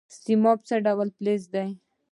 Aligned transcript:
سیماب 0.21 0.59
څه 0.67 0.75
ډول 0.85 1.07
فلز 1.17 1.43
دی؟ 1.53 1.67